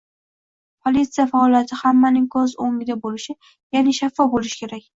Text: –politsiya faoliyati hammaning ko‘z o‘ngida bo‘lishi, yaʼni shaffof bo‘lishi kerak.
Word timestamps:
–politsiya 0.87 1.25
faoliyati 1.33 1.79
hammaning 1.83 2.27
ko‘z 2.37 2.57
o‘ngida 2.67 2.99
bo‘lishi, 3.07 3.39
yaʼni 3.39 3.97
shaffof 4.03 4.37
bo‘lishi 4.37 4.63
kerak. 4.67 4.87